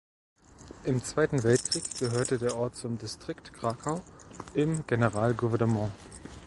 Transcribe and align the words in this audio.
Im 0.83 1.03
Zweiten 1.03 1.43
Weltkrieg 1.43 1.83
gehörte 1.99 2.39
der 2.39 2.57
Ort 2.57 2.75
zum 2.75 2.97
Distrikt 2.97 3.53
Krakau 3.53 4.01
im 4.55 4.83
Generalgouvernement. 4.87 5.91